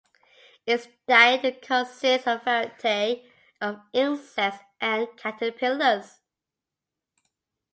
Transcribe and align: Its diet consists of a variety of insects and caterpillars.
Its 0.65 0.87
diet 1.07 1.61
consists 1.61 2.25
of 2.25 2.41
a 2.47 2.69
variety 2.81 3.31
of 3.61 3.81
insects 3.93 4.63
and 4.79 5.07
caterpillars. 5.15 6.21